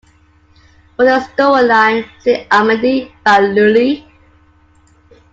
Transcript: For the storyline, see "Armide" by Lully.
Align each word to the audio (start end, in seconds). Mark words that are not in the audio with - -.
For 0.95 1.05
the 1.05 1.19
storyline, 1.19 2.03
see 2.23 2.33
"Armide" 2.49 3.11
by 3.23 3.37
Lully. 3.41 4.11